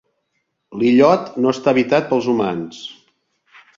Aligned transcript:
L'illot 0.83 1.29
no 1.45 1.53
està 1.57 1.71
habitat 1.73 2.09
pels 2.13 2.31
humans. 2.33 2.81